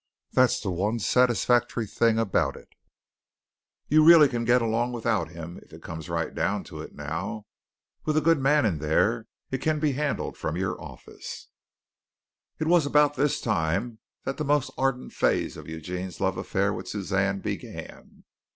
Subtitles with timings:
[0.31, 2.69] That's the one satisfactory thing about it
[3.87, 7.45] you really can get along without him if it comes right down to it now.
[8.05, 11.49] With a good man in there, it can be handled from your office."
[12.59, 16.87] It was about this time that the most ardent phase of Eugene's love affair with
[16.87, 18.23] Suzanne began.